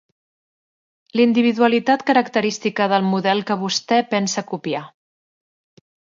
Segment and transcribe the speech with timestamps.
[1.19, 4.85] L'individualitat característica del model que vostè pensa copiar